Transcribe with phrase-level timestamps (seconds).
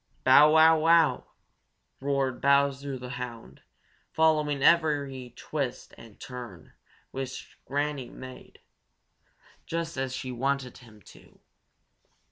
[0.23, 1.27] "Bow, wow, wow!"
[1.99, 3.61] roared Bowser the Hound,
[4.11, 6.73] following every twist and turn
[7.11, 8.61] which Granny Fox made,
[9.67, 11.39] just as she wanted him to.